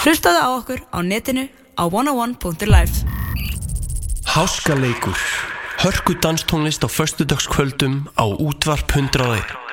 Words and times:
Hlustaðu 0.00 0.40
á 0.40 0.48
okkur 0.56 0.80
á 0.96 0.98
netinu 1.04 1.42
á 1.76 1.84
101.life 1.84 3.04
Háskaleikur. 4.24 5.18
Hörku 5.76 6.16
danstónlist 6.16 6.80
á 6.80 6.88
föstudagskvöldum 6.88 8.08
á 8.16 8.24
útvarp 8.24 8.88
101 8.96 9.69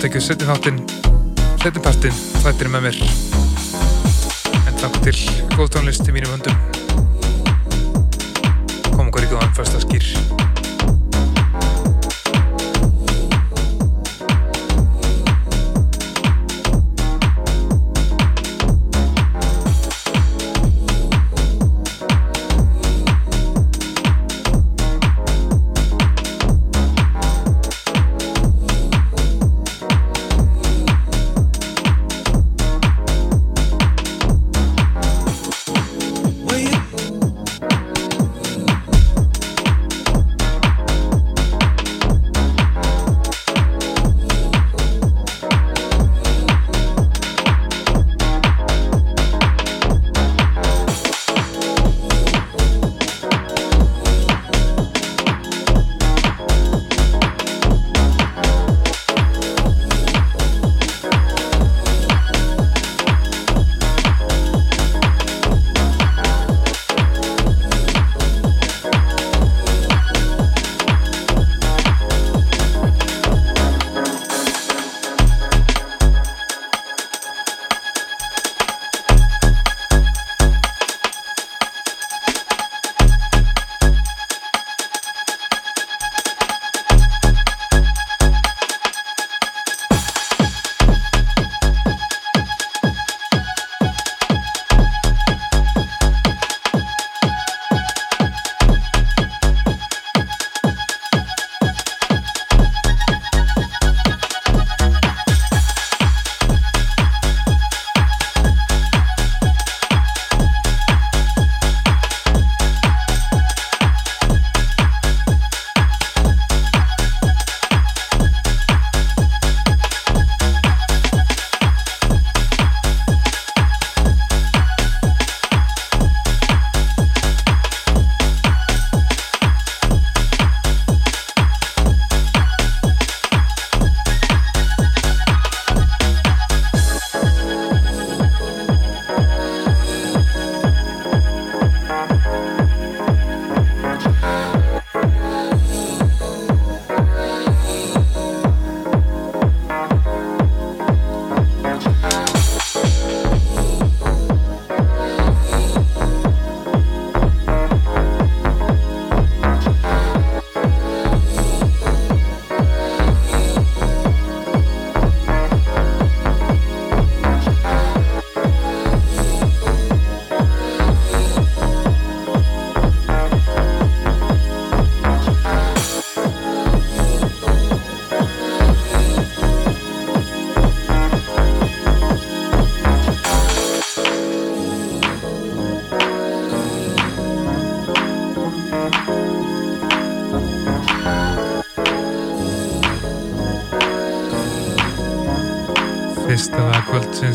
kemur 0.00 0.08
að 0.08 0.14
tekja 0.14 0.20
setjum 0.24 0.48
þáttinn 0.48 0.78
setjum 1.60 1.84
partinn, 1.84 2.20
þættir 2.40 2.70
með 2.72 2.86
mér. 2.86 3.00
En 4.64 4.80
takk 4.80 5.00
til 5.04 5.16
góð 5.56 5.74
tónlist 5.76 6.08
í 6.08 6.14
mínum 6.16 6.38
höndum 6.38 6.79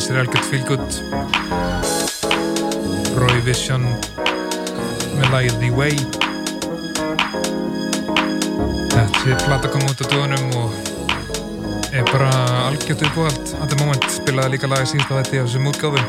Kvöldsins 0.05 0.09
er 0.09 0.19
algjört 0.21 0.45
fílgutt 0.45 0.93
Roy 3.17 3.39
Vision 3.45 3.85
með 5.17 5.31
lagið 5.33 5.55
The 5.63 5.69
Way. 5.73 5.95
Þessi 8.93 9.37
platta 9.45 9.71
kom 9.73 9.87
út 9.89 10.03
á 10.03 10.05
dögunum 10.05 10.45
og 10.61 10.69
er 11.89 12.05
bara 12.11 12.29
algjört 12.67 13.01
uppáhald. 13.07 13.55
At 13.57 13.73
the 13.73 13.79
moment, 13.81 14.05
spilaði 14.13 14.59
líka 14.59 14.69
lagi 14.69 14.91
síðast 14.93 15.09
á 15.09 15.17
þetta 15.23 15.39
í 15.39 15.41
þessum 15.41 15.71
útgáfu. 15.71 16.05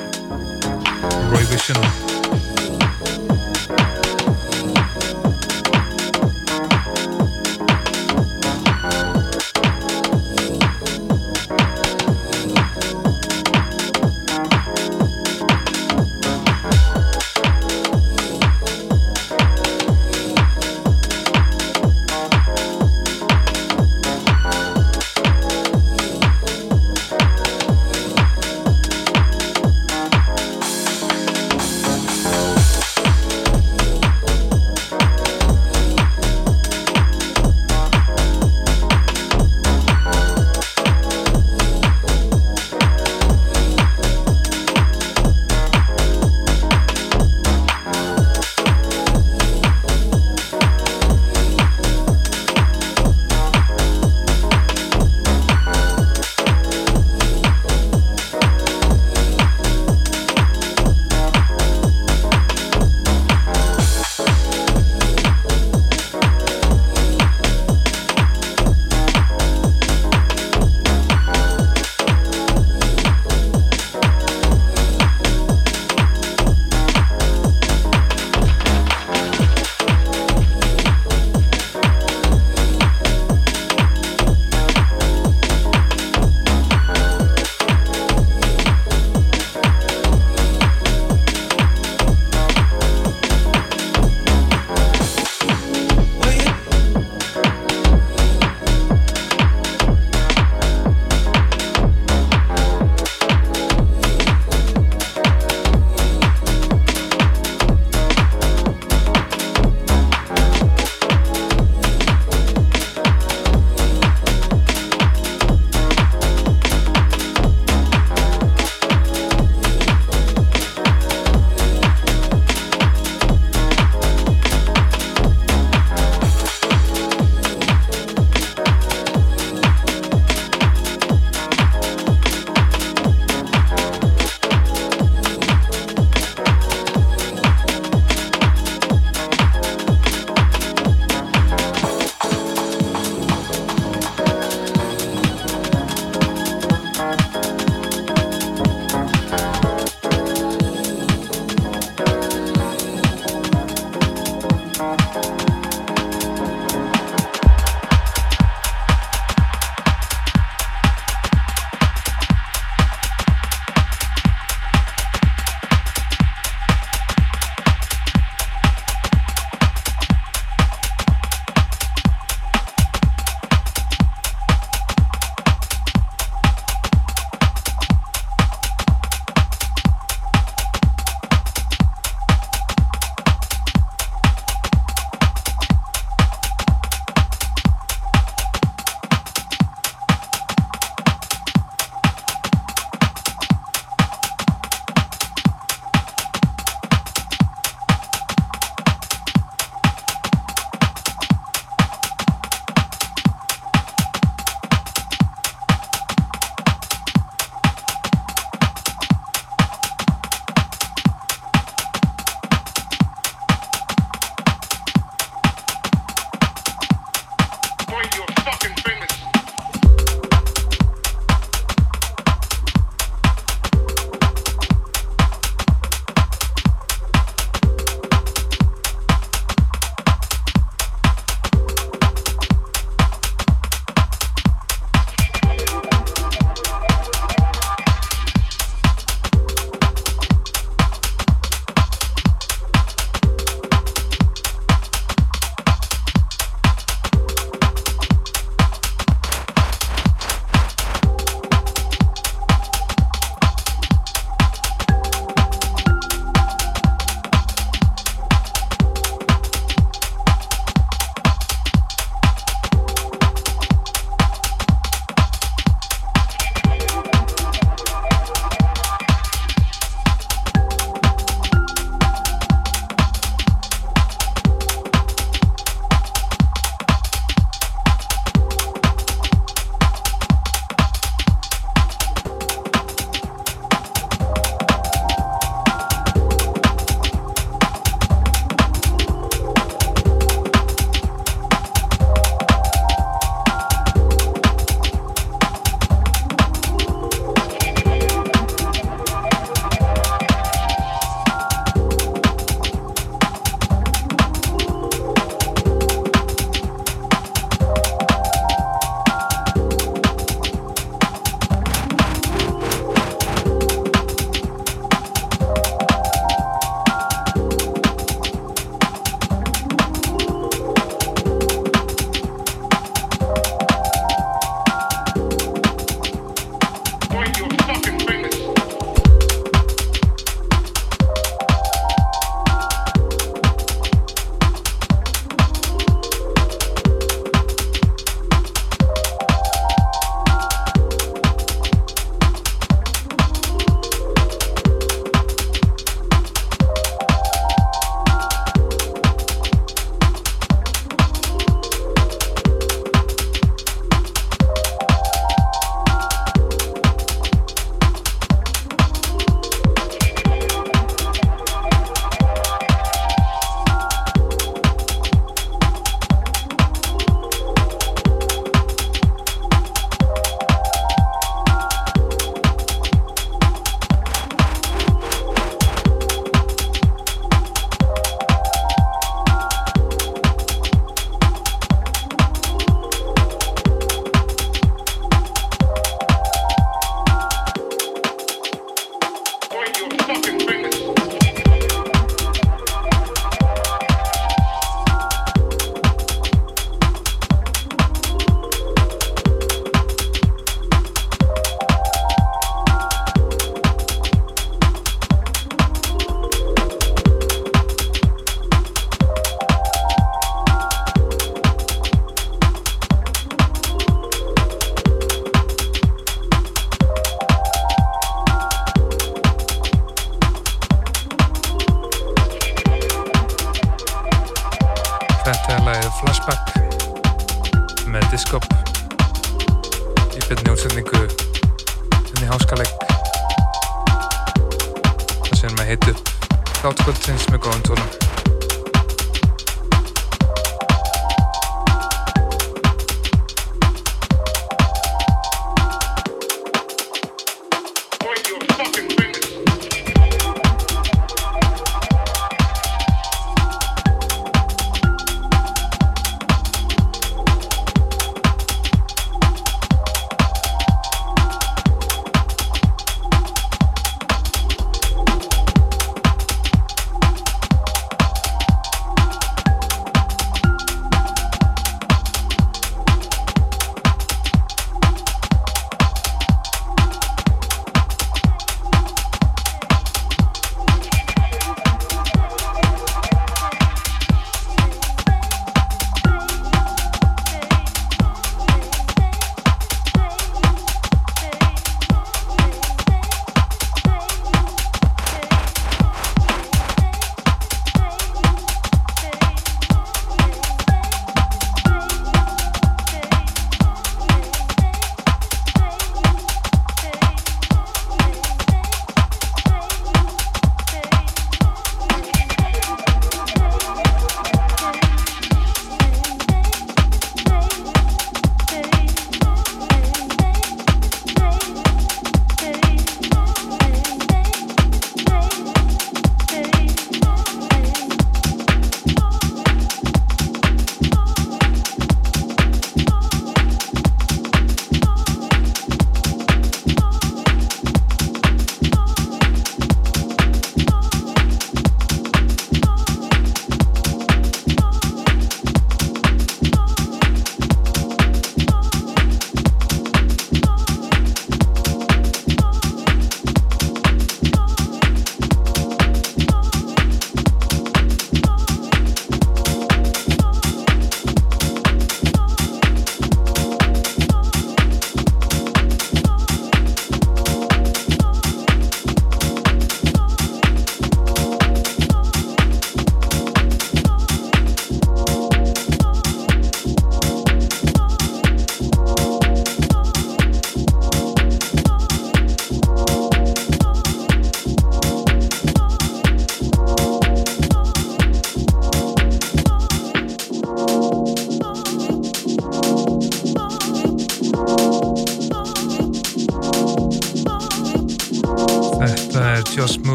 Roy 1.32 1.48
Vision 1.54 2.16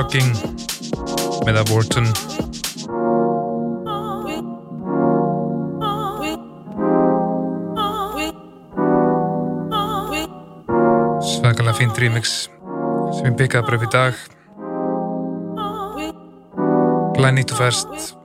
Jogging 0.00 0.30
með 1.44 1.58
Aborton 1.60 2.06
svakalega 11.20 11.76
fínt 11.76 12.00
remix 12.00 12.48
sem 13.12 13.28
ég 13.28 13.36
byggjaði 13.42 13.66
bara 13.66 13.76
upp 13.76 13.84
í 13.84 13.92
dag. 13.92 14.24
Glenn 17.18 17.44
Eat 17.44 17.52
First 17.60 18.19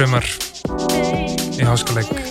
strömmar 0.00 0.24
í 1.60 1.64
háskaleik 1.68 2.29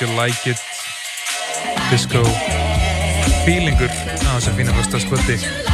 You 0.00 0.06
Like 0.14 0.50
It 0.50 0.60
disco 1.90 2.22
feelingur 3.42 3.90
á 3.90 4.30
þessum 4.36 4.54
fína 4.60 4.76
fyrstaskvöldi 4.76 5.34
einhver 5.40 5.67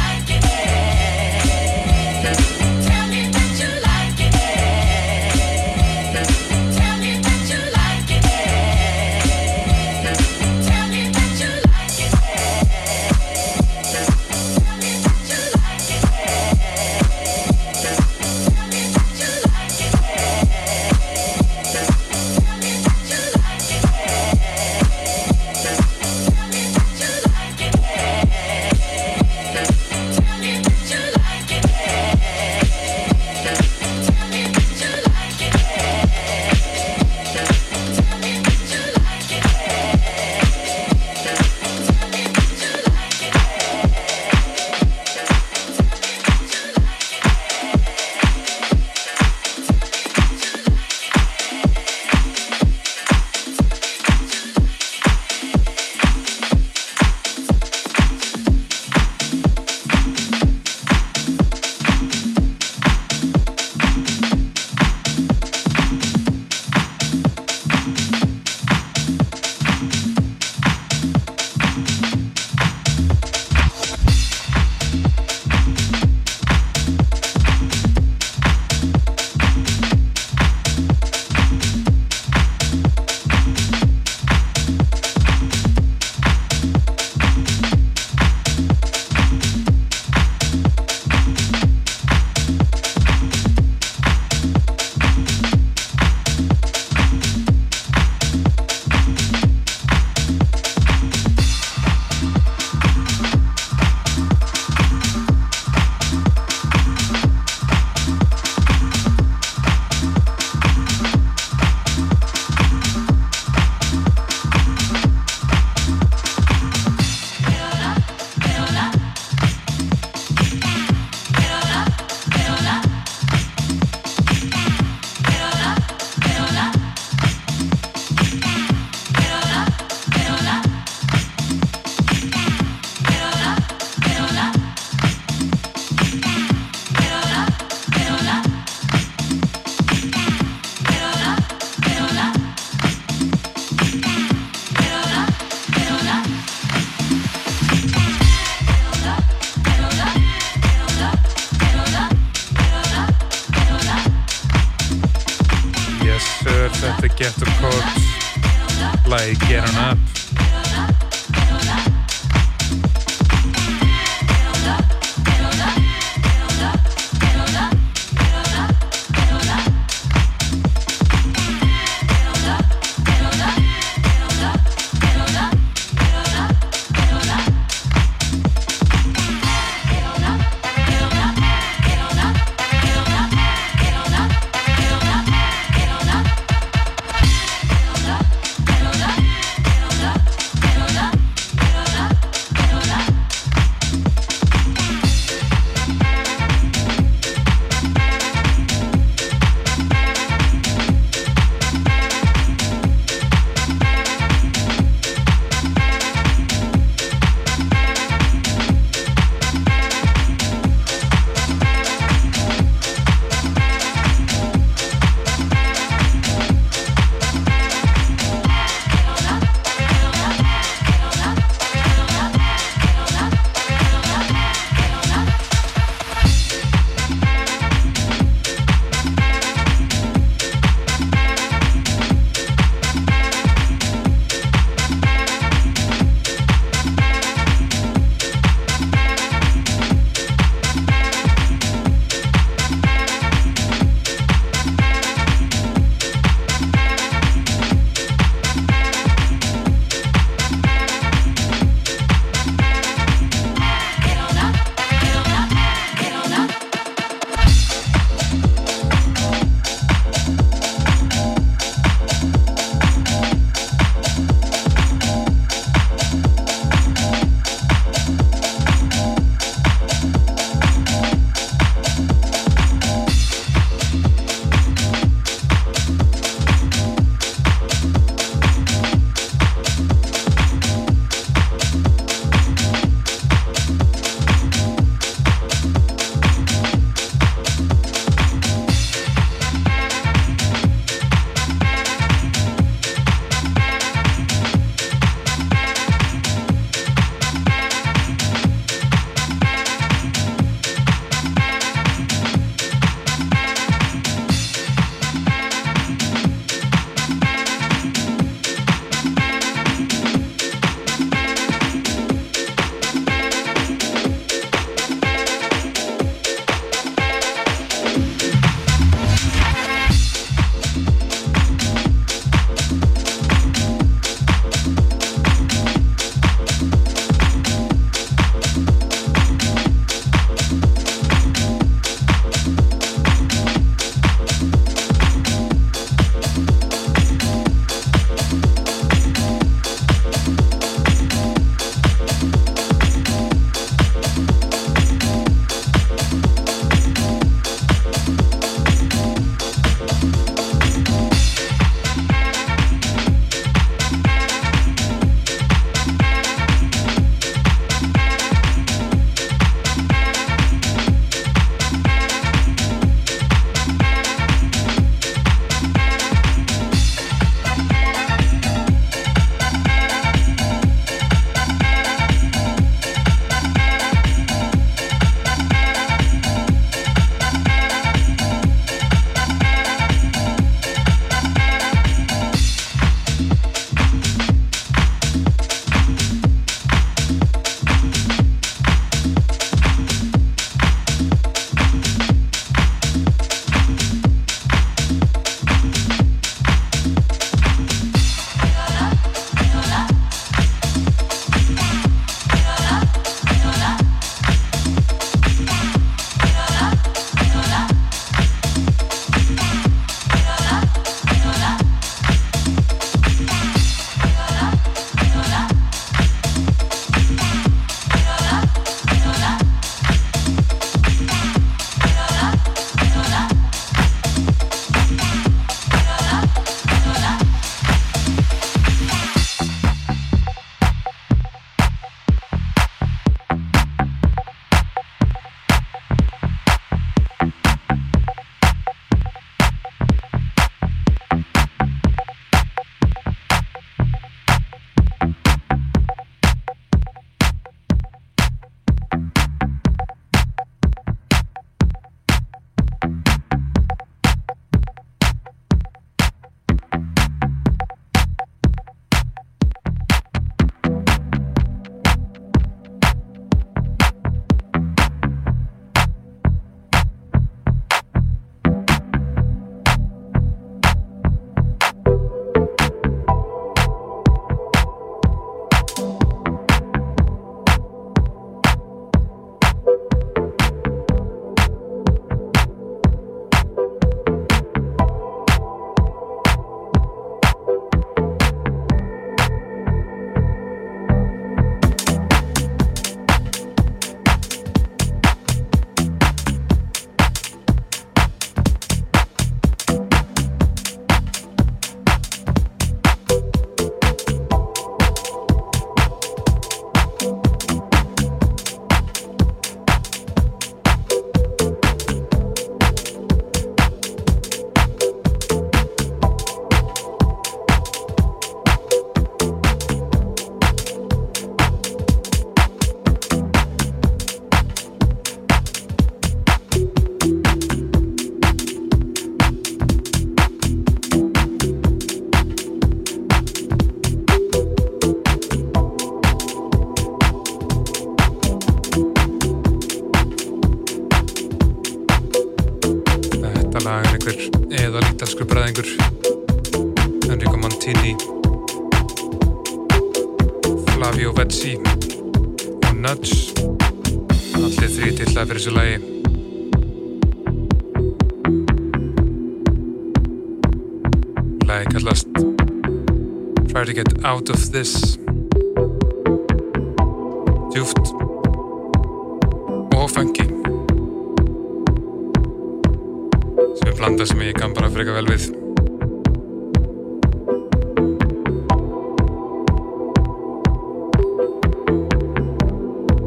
sem 573.55 573.71
er 573.71 573.75
blanda 573.79 574.05
sem 574.05 574.21
ég 574.25 574.37
kann 574.37 574.53
bara 574.53 574.69
freka 574.73 574.95
vel 574.95 575.07
við. 575.09 575.27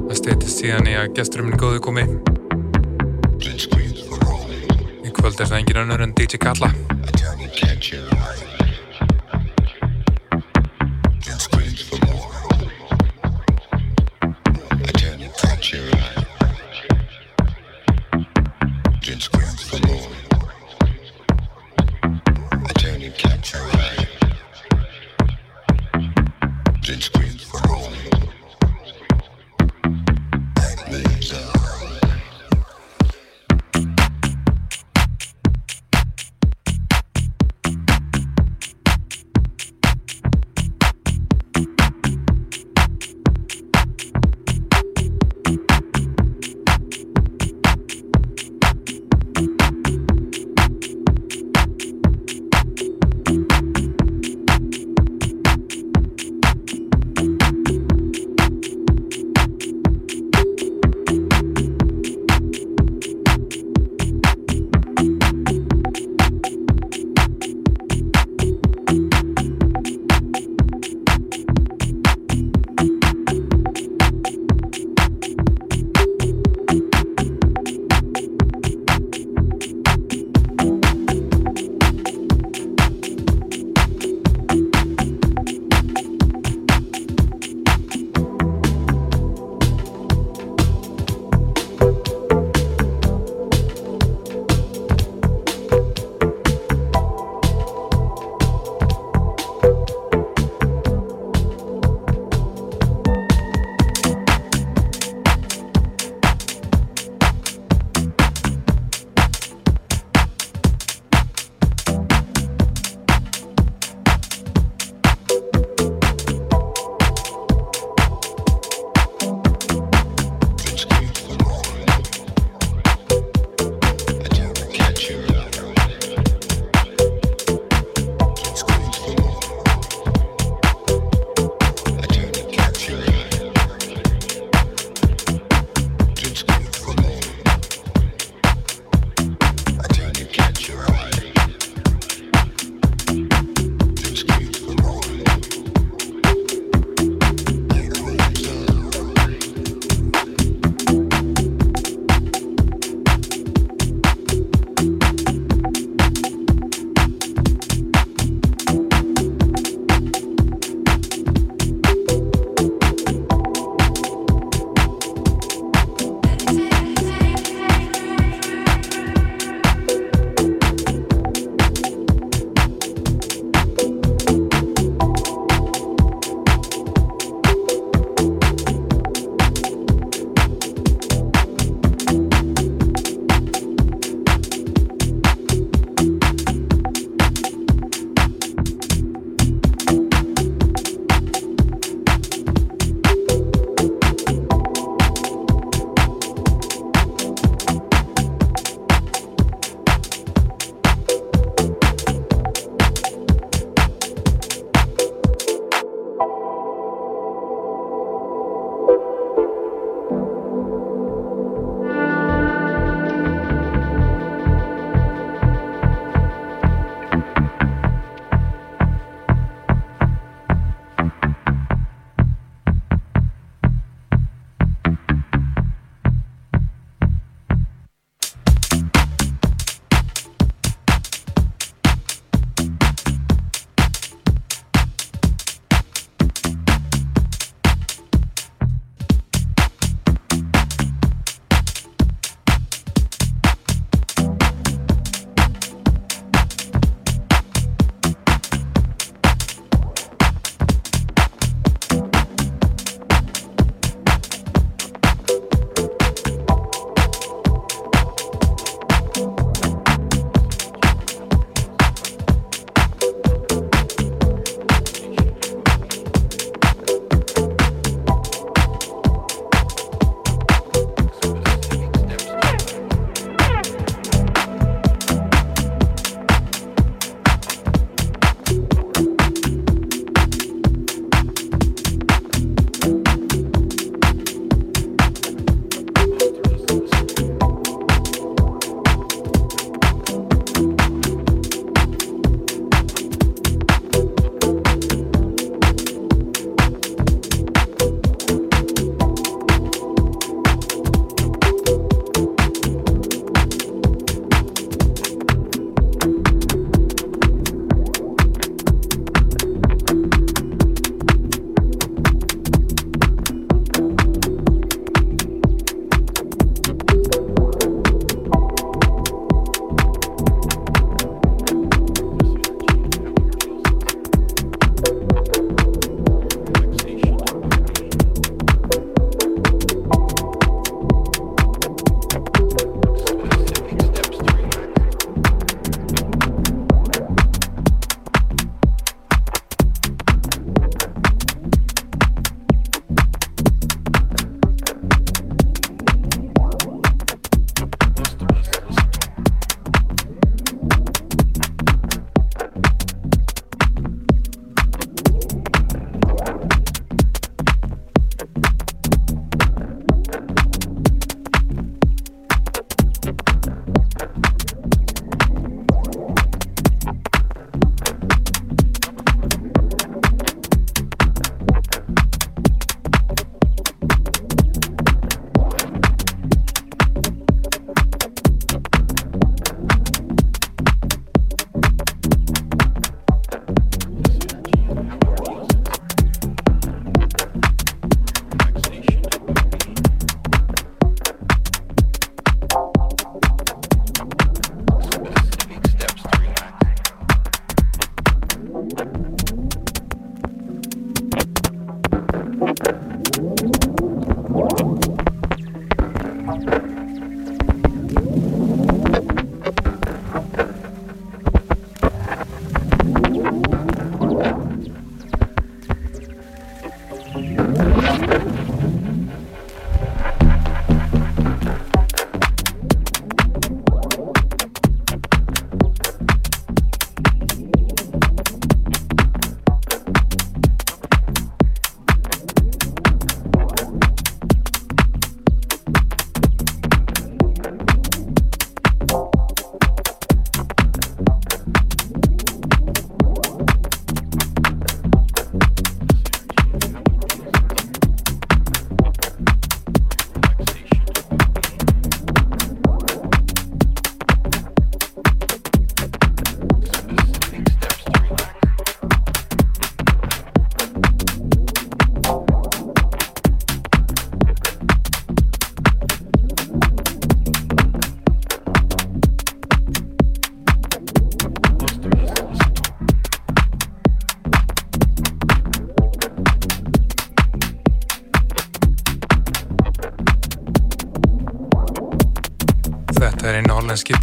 Það 0.08 0.16
steytist 0.20 0.62
síðan 0.62 0.90
í 0.90 0.98
að 0.98 1.14
gesturum 1.20 1.50
minn 1.50 1.61
góðu 1.61 1.82
komi 1.84 2.06
í 5.04 5.12
kvöld 5.14 5.40
er 5.40 5.48
það 5.48 5.58
engin 5.62 5.82
önnur 5.84 6.04
en 6.04 6.14
DJ 6.16 6.40
Kalla 6.42 6.72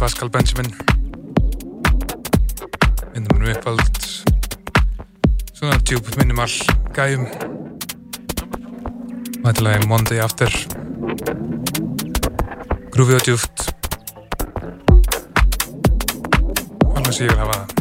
Pascal 0.06 0.28
Benjamin. 0.30 0.70
Myndum 3.14 3.40
hann 3.40 3.56
uppvald 3.56 3.96
svona 5.50 5.80
djúb 5.82 6.06
minimal 6.14 6.54
gæjum. 6.94 7.24
Og 9.40 9.48
þetta 9.48 9.66
lagi 9.66 9.88
Monday 9.90 10.22
After. 10.22 10.54
Grúfið 12.94 13.18
og 13.18 13.26
djúft 13.26 13.66
sem 17.16 17.26
ég 17.26 17.32
vil 17.32 17.42
hafa 17.42 17.75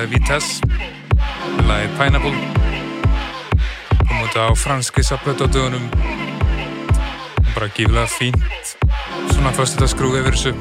Eh, 0.00 0.06
Vitesse 0.08 0.64
lagið 1.68 1.96
Pineapple. 1.98 2.32
Kom 4.08 4.22
út 4.24 4.36
á 4.38 4.48
franski 4.56 5.02
sapplötu 5.04 5.44
á 5.44 5.48
dögunum. 5.52 5.84
Og 7.36 7.50
bara 7.52 7.68
gíflega 7.68 8.06
fínt 8.08 8.76
svona 9.34 9.52
fyrst 9.52 9.76
þetta 9.76 9.88
skrúið 9.92 10.22
yfir 10.22 10.36
þessu. 10.38 10.52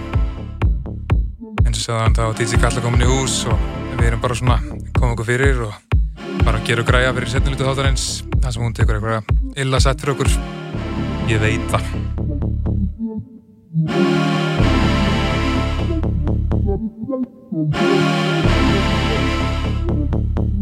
Eins 1.63 1.77
og 1.77 1.83
segðan 1.85 2.17
þá 2.17 2.25
DJ 2.35 2.59
Galla 2.59 2.83
komin 2.83 3.05
í 3.05 3.07
hús 3.07 3.45
og 3.47 3.55
við 3.95 4.09
erum 4.09 4.23
bara 4.25 4.35
svona 4.35 4.59
komið 4.97 5.13
okkur 5.13 5.29
fyrir 5.29 5.63
og 5.69 5.73
bara 6.43 6.59
gerum 6.67 6.89
græja 6.89 7.15
fyrir 7.15 7.31
setnilutu 7.31 7.63
þáttarins. 7.69 8.05
Þar 8.41 8.51
sem 8.51 8.65
hún 8.65 8.75
tekur 8.75 8.99
eitthvað 8.99 9.23
illa 9.55 9.79
sett 9.79 10.03
fyrir 10.03 10.17
okkur 10.17 10.29
ég 11.31 11.39
veit 11.39 11.63
það. 11.71 11.83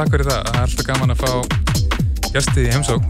takk 0.00 0.14
fyrir 0.16 0.28
það. 0.30 0.40
Það 0.48 0.56
er 0.56 0.62
alltaf 0.66 0.86
gaman 0.90 1.14
að 1.14 1.20
fá 1.20 1.30
gesti 2.34 2.64
í 2.64 2.70
heimsók. 2.72 3.02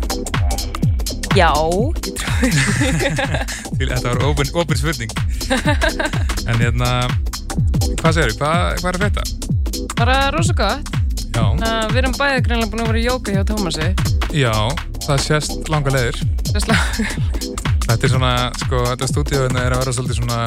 Já, 1.39 1.51
ég 2.11 2.15
trúi. 2.19 3.87
Þetta 3.91 4.09
var 4.09 4.23
opin 4.27 4.79
spurning. 4.81 5.13
en 6.51 6.57
hérna, 6.59 6.89
hvað 8.01 8.17
segir 8.17 8.33
þú? 8.35 8.41
Hvað, 8.41 8.81
hvað 8.81 8.91
er 8.91 8.99
þetta? 9.05 9.23
Bara 10.01 10.17
rosa 10.35 10.57
gott. 10.59 10.91
Já, 11.31 11.45
Na, 11.61 11.71
við 11.93 12.01
erum 12.03 12.17
bæðið 12.19 12.43
greinlega 12.49 12.71
búin 12.73 12.83
að 12.83 12.89
vera 12.91 13.01
í 13.01 13.05
jóka 13.07 13.35
hjá 13.37 13.43
Tómasi. 13.47 13.87
já, 14.35 14.53
það 15.07 15.23
sést 15.29 15.71
langa 15.71 15.93
leiðir. 15.95 16.19
Sérslega. 16.51 16.83
Þetta 17.87 18.07
er 18.07 18.13
svona, 18.17 18.33
sko, 18.65 18.83
þetta 18.91 19.09
stúdíóinu 19.11 19.59
er 19.63 19.75
að 19.77 19.85
vera 19.85 19.95
svolítið 19.95 20.19
svona 20.21 20.41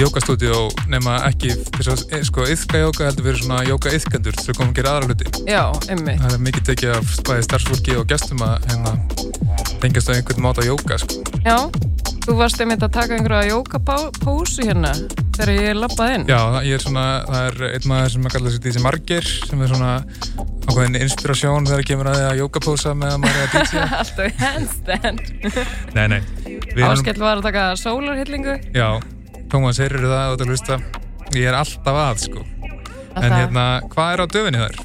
jókastúdíó 0.00 0.68
nema 0.90 1.18
ekki 1.28 1.52
þess 1.76 1.92
að, 1.92 2.02
e, 2.12 2.22
sko, 2.28 2.46
yðka 2.48 2.82
jóka 2.82 3.06
heldur 3.08 3.28
fyrir 3.28 3.40
svona 3.42 3.62
jóka 3.66 3.92
yðkendur 3.96 4.38
sem 4.40 4.56
komum 4.56 4.72
að 4.72 4.78
gera 4.80 4.94
aðra 4.96 5.10
hluti. 5.10 5.32
Já, 5.48 5.62
emmi. 5.92 6.16
Það 6.20 6.36
er 6.36 6.44
mikið 6.48 6.68
tekið 6.70 6.94
af 6.96 7.16
bæði 7.28 7.46
starfsfólki 7.48 7.98
og 8.00 8.06
gestum 8.12 8.44
að 8.46 8.68
hérna 8.70 8.94
tengjast 9.82 10.10
á 10.10 10.16
einhvern 10.16 10.46
máta 10.46 10.66
jóka, 10.66 10.98
sko. 11.02 11.20
Já, 11.44 11.58
þú 12.26 12.38
varst 12.38 12.62
einmitt 12.62 12.84
að 12.86 12.94
taka 12.96 13.18
einhverja 13.18 13.52
jókapósu 13.52 14.66
hérna 14.66 14.94
þegar 15.36 15.52
ég 15.56 15.78
lappaði 15.78 16.18
inn. 16.18 16.26
Já, 16.30 16.40
ég 16.66 16.76
er 16.76 16.84
svona, 16.84 17.06
það 17.28 17.46
er 17.48 17.54
einn 17.72 17.88
maður 17.90 18.14
sem 18.14 18.26
að 18.28 18.34
kalla 18.36 18.52
sér 18.52 18.64
DJ 18.66 18.84
Margir 18.84 19.30
sem 19.32 19.64
er 19.64 19.72
svona 19.72 19.92
ákveðin 20.68 21.00
inspirasjón 21.00 21.66
þegar 21.68 21.86
kemur 21.88 22.10
að 22.12 22.18
því 22.18 22.26
að 22.28 22.42
jókapósa 22.42 22.94
með 22.98 23.14
að 23.14 23.22
maður 23.24 23.40
er 23.40 23.42
að 23.42 23.54
DJ. 23.56 23.74
Alltaf 24.02 24.30
handstand. 24.42 25.18
Áskell 26.92 27.18
var 27.22 27.40
að 27.40 27.48
taka 27.48 27.64
sólarhyllingu. 27.80 28.54
Já, 28.76 28.88
Tómas, 29.52 29.76
heyrður 29.82 30.06
það 30.08 30.30
og 30.32 30.38
það 30.40 30.50
hlusta. 30.52 30.78
Ég 31.36 31.48
er 31.50 31.56
alltaf 31.58 31.98
að, 32.06 32.22
sko. 32.26 32.42
En 32.42 33.18
Alltaf. 33.18 33.36
hérna, 33.36 33.64
hvað 33.92 34.12
er 34.14 34.22
á 34.24 34.26
döfinni 34.32 34.60
þar? 34.62 34.78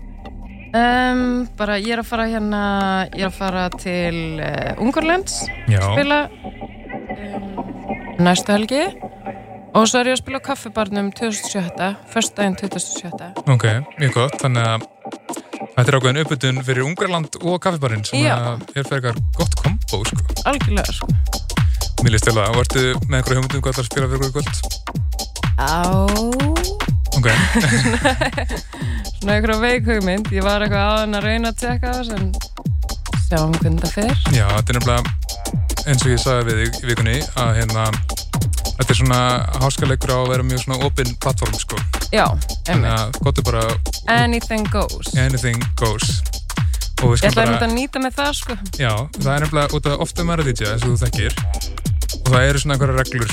Um, 0.77 1.21
bara 1.57 1.77
ég 1.79 1.93
er 1.95 2.01
að 2.01 2.09
fara 2.09 2.25
hérna, 2.27 2.61
ég 3.15 3.23
er 3.23 3.29
að 3.29 3.37
fara 3.37 3.61
til 3.79 4.17
uh, 4.43 4.83
Ungurlands, 4.83 5.37
Já, 5.71 5.79
spila 5.93 6.17
um, 6.27 7.61
næstu 8.27 8.51
helgi 8.51 8.81
og 9.77 9.87
svo 9.87 10.01
er 10.01 10.09
ég 10.11 10.17
að 10.17 10.21
spila 10.25 10.41
á 10.43 10.47
kaffibarnum 10.49 11.13
2007, 11.15 11.87
förstdægin 12.11 12.59
2007. 12.59 13.31
ok, 13.55 13.65
mjög 14.01 14.13
gott. 14.19 14.35
Þannig 14.43 14.67
að 14.67 14.85
þetta 15.77 15.87
er 15.87 15.97
ákveðin 16.01 16.21
uppbytun 16.25 16.61
fyrir 16.67 16.83
Ungarland 16.89 17.39
og 17.43 17.59
kaffibarinn 17.63 18.03
sem 18.07 18.27
að 18.27 18.67
er 18.75 18.87
fyrir 18.91 19.07
eitthvað 19.13 19.23
gott 19.39 19.59
kombo, 19.63 20.03
sko. 20.11 20.41
Algjörlega, 20.51 20.97
sko. 20.99 21.09
Það. 22.43 22.51
Og 22.53 22.61
ertu 22.63 22.83
með 23.07 23.17
einhverju 23.19 23.37
hugmyndum 23.39 23.63
hvað 23.65 23.73
það 23.73 23.81
er 23.81 23.83
að 23.83 23.89
spila 23.91 24.07
fyrir 24.11 24.23
eitthvað 24.27 24.35
kvöld? 24.37 24.57
Á, 25.57 25.69
Ok, 27.17 27.27
svona 29.17 29.33
einhverja 29.37 29.57
veik 29.63 29.87
hugmynd, 29.89 30.27
ég 30.35 30.45
var 30.45 30.61
eitthvað 30.61 30.83
aðan 30.91 31.17
að 31.17 31.25
reyna 31.25 31.49
að 31.53 31.63
tjekka 31.63 31.93
það 31.95 32.03
sem 32.11 32.27
sjáum 33.27 33.55
hvernig 33.57 33.81
það 33.87 33.95
fer. 33.95 34.13
já, 34.37 34.45
þetta 34.53 34.69
er 34.69 34.77
nefnilega 34.77 35.01
eins 35.87 36.03
og 36.05 36.11
ég 36.13 36.21
sagði 36.21 36.53
við 36.53 36.61
í 36.67 36.91
vikunni 36.91 37.17
að 37.41 37.51
hérna 37.61 37.89
Þetta 38.77 38.93
er 38.93 38.97
svona 38.99 39.19
háskaleikur 39.63 40.11
á 40.13 40.17
að 40.21 40.27
vera 40.29 40.43
mjög 40.45 40.59
svona 40.61 40.85
open 40.85 41.07
plattform 41.23 41.55
sko. 41.57 41.79
Já, 42.13 42.25
er 43.41 43.45
bara 43.47 43.63
Anything 44.13 44.67
goes. 44.69 45.09
anything 45.17 45.63
goes. 45.81 46.19
Ég 47.23 47.31
ætla 47.31 47.41
bara, 47.41 47.47
einmitt 47.47 47.65
að 47.65 47.73
nýta 47.73 48.01
með 48.03 48.13
það, 48.19 48.29
sko. 48.37 48.57
já, 48.77 48.91
það 49.17 49.31
er 49.33 49.45
nefnilega 49.47 49.79
út 49.79 49.89
af 49.89 50.05
ofta 50.05 50.27
að 50.45 50.51
DJ 50.51 50.69
eins 50.75 50.85
og 50.85 50.93
þú 50.93 50.99
þekkir. 51.07 51.33
Og 52.27 52.33
það 52.33 52.43
eru 52.49 52.59
svona 52.59 52.75
einhverja 52.75 52.99
reglur 52.99 53.31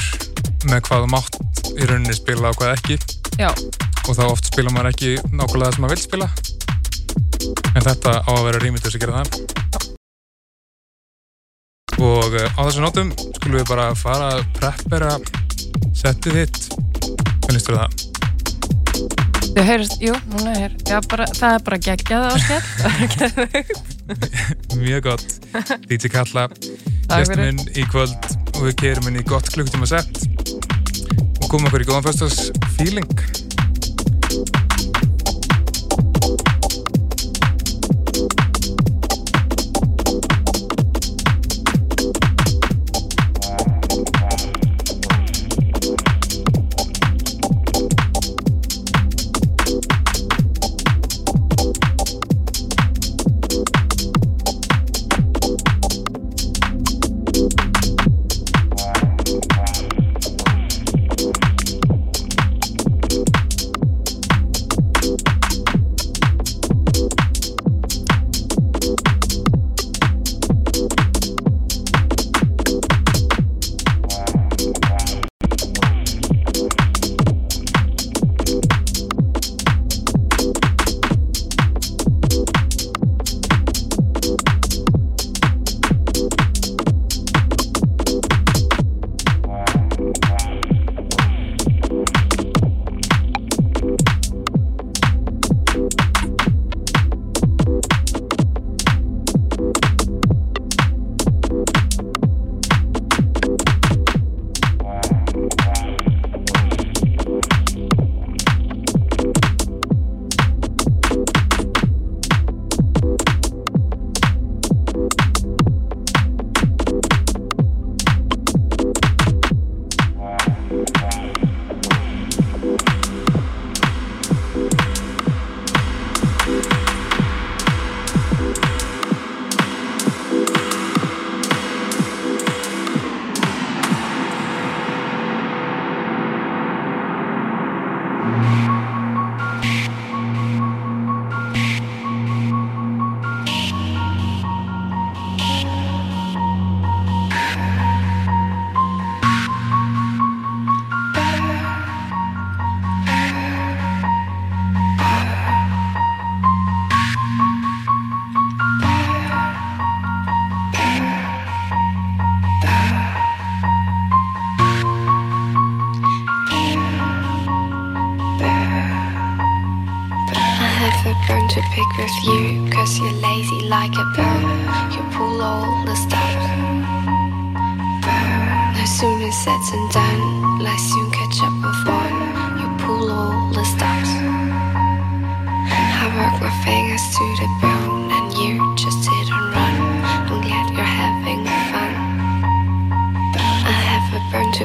með 0.71 0.85
hvað 0.87 1.03
þú 1.03 1.09
mátt 1.11 1.35
í 1.75 1.89
rauninni 1.91 2.15
spila 2.15 2.53
og 2.53 2.61
hvað 2.61 2.77
ekki. 2.79 2.97
Já, 3.43 3.51
Og 4.05 4.13
þá 4.19 4.25
oft 4.29 4.47
spila 4.51 4.71
maður 4.71 4.91
ekki 4.93 5.11
nákvæmlega 5.33 5.65
það 5.65 5.75
sem 5.75 5.83
maður 5.83 5.95
vil 5.95 6.05
spila. 6.05 6.29
En 7.75 7.83
þetta 7.87 8.13
á 8.23 8.31
að 8.31 8.45
vera 8.47 8.61
rými 8.63 8.79
til 8.79 8.87
þess 8.87 8.99
að 8.99 9.03
gera 9.03 9.17
það. 9.19 9.29
Og 12.05 12.37
eh, 12.39 12.49
á 12.55 12.61
þessu 12.69 12.85
nótum 12.85 13.11
skulum 13.39 13.59
við 13.59 13.67
bara 13.71 13.87
fara 13.99 14.27
að 14.37 14.45
preppera 14.61 15.13
settið 15.97 16.39
þitt. 16.43 16.59
Hvernig 17.47 17.65
styrir 17.65 17.81
það? 17.81 17.91
þú 19.55 19.63
heyrist, 19.69 20.01
jú, 20.03 20.15
núna 20.33 20.53
er, 20.59 20.73
já, 20.83 20.97
bara, 21.11 21.27
það 21.39 21.53
er 21.57 21.63
bara 21.67 21.79
geggjað 21.89 22.25
áskell. 22.31 22.65
Mjög 24.85 25.05
gott. 25.09 25.29
DJ 25.89 26.11
Kalla, 26.13 26.49
fyrir. 27.09 27.39
minn 27.41 27.63
í 27.73 27.87
kvöld 27.89 28.44
og 28.55 28.69
við 28.69 28.77
kerum 28.83 29.11
inn 29.11 29.21
í 29.21 29.27
gott 29.29 29.51
klukkutíma 29.55 29.89
sett. 29.91 30.25
Og 31.43 31.49
komum 31.49 31.69
okkur 31.69 31.85
í 31.85 31.89
góðan 31.91 32.07
föstas 32.09 32.51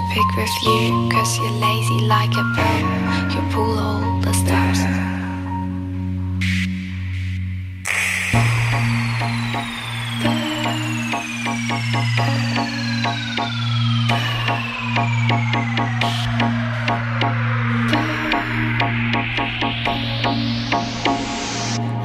pick 0.10 0.36
with 0.36 0.64
you, 0.64 1.10
cause 1.12 1.38
you're 1.38 1.52
lazy 1.52 2.00
like 2.08 2.32
a 2.32 2.44
bone. 2.58 3.32
You 3.32 3.42
pull 3.54 3.78
all 3.78 4.20
the 4.22 4.34
stops. 4.34 4.80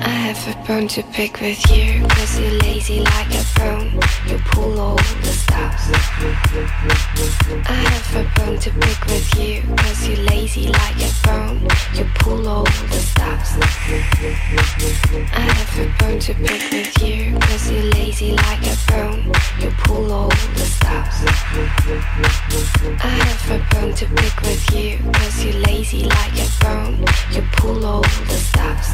I 0.02 0.08
have 0.26 0.42
a 0.48 0.66
bone 0.66 0.88
to 0.88 1.02
pick 1.04 1.40
with 1.40 1.70
you, 1.70 2.06
cause 2.08 2.38
you're 2.38 2.50
lazy 2.60 3.00
like 3.00 3.34
a 3.34 3.44
bone. 3.56 4.00
You 4.28 4.38
pull 4.52 4.78
all 4.78 4.96
the 4.96 5.33
stops. 5.54 5.86
I 7.66 7.78
have 7.90 8.10
a 8.16 8.24
bone 8.34 8.58
to 8.58 8.70
pick 8.70 9.00
with 9.06 9.38
you, 9.38 9.62
cause 9.76 10.08
you're 10.08 10.24
lazy 10.26 10.66
like 10.66 10.96
a 10.96 11.10
bone. 11.22 11.68
You 11.94 12.04
pull 12.18 12.48
all 12.48 12.64
the 12.64 13.00
stops. 13.10 13.50
I 15.32 15.44
have 15.58 15.78
a 15.78 15.86
bone 15.98 16.18
to 16.18 16.34
pick 16.34 16.62
with 16.72 17.02
you, 17.02 17.38
cause 17.38 17.70
you're 17.70 17.90
lazy 17.98 18.32
like 18.32 18.66
a 18.66 18.76
bone. 18.90 19.32
You 19.60 19.70
pull 19.84 20.12
all 20.12 20.28
the 20.58 20.66
stops. 20.76 21.18
I 23.00 23.12
have 23.26 23.50
a 23.50 23.58
bone 23.74 23.94
to 23.94 24.06
pick 24.06 24.40
with 24.42 24.74
you, 24.74 24.98
cause 25.12 25.44
you're 25.44 25.60
lazy 25.68 26.02
like 26.04 26.34
a 26.34 26.48
bone. 26.64 27.04
You 27.30 27.42
pull 27.52 27.86
all 27.86 28.02
the 28.02 28.38
stops. 28.48 28.88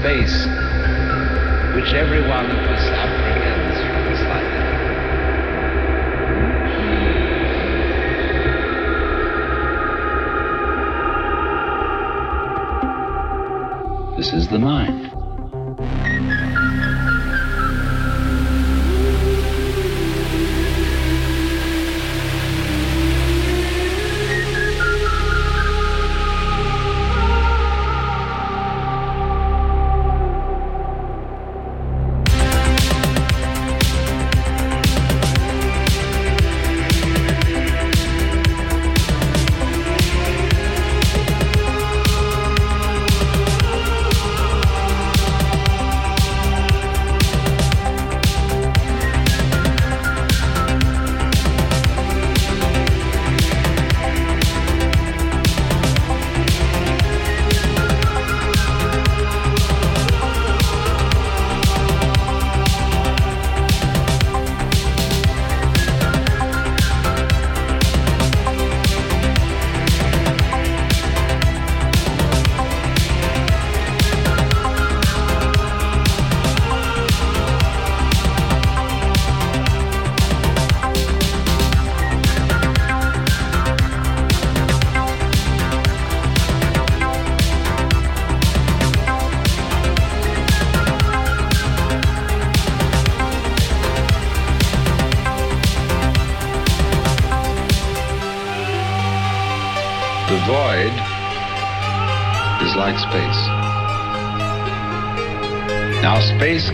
space. 0.00 0.47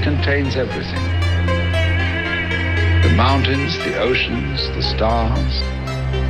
contains 0.04 0.54
everything. 0.54 1.02
The 3.00 3.14
mountains, 3.16 3.78
the 3.78 3.98
oceans, 3.98 4.68
the 4.76 4.82
stars, 4.82 5.60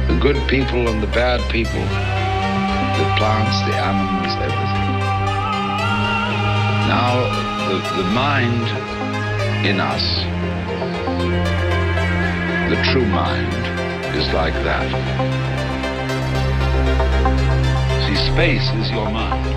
the 0.07 0.17
good 0.23 0.39
people 0.49 0.87
and 0.87 1.03
the 1.03 1.09
bad 1.09 1.41
people, 1.51 1.83
the 1.83 3.09
plants, 3.19 3.59
the 3.67 3.75
animals, 3.75 4.33
everything. 4.47 4.91
Now, 6.87 7.15
the, 7.69 7.79
the 8.01 8.09
mind 8.15 8.69
in 9.67 9.81
us, 9.81 10.07
the 12.71 12.81
true 12.93 13.07
mind, 13.07 13.53
is 14.15 14.33
like 14.33 14.55
that. 14.63 14.89
See, 18.07 18.33
space 18.33 18.71
is 18.85 18.91
your 18.93 19.11
mind. 19.11 19.55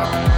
you 0.00 0.37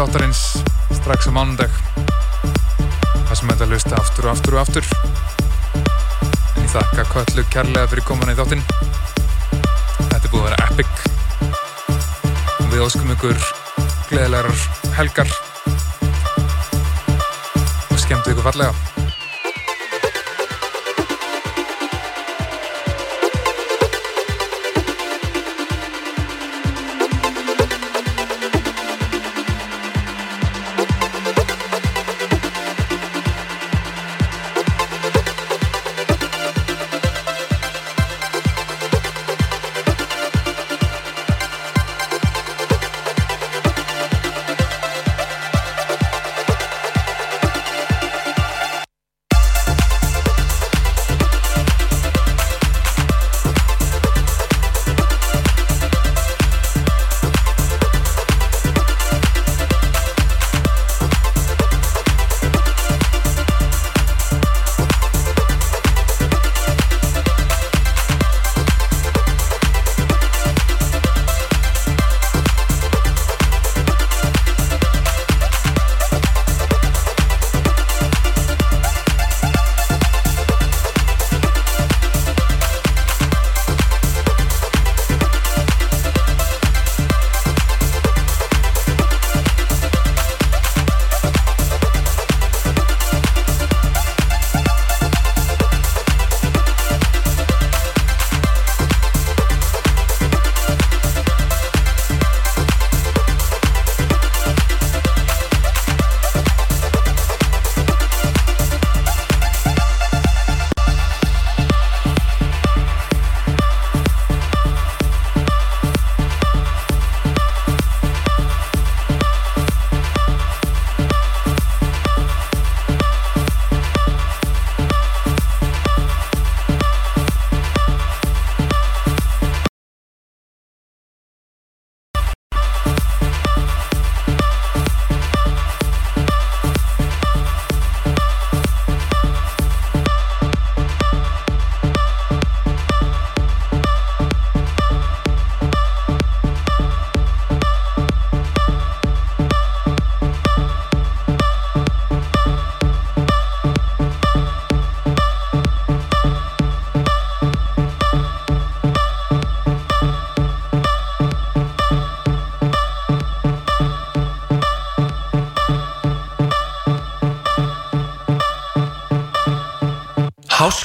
þáttarinn 0.00 0.29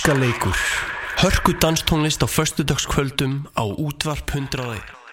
Háskaleikur 0.06 0.56
Hörku 1.18 1.52
danstónlist 1.58 2.22
á 2.22 2.28
föstudagskvöldum 2.30 3.50
á 3.58 3.64
útvarp 3.66 4.30
101 4.30 5.05